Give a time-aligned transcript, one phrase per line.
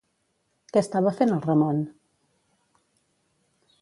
[0.71, 1.85] Què estava fent el Ramon?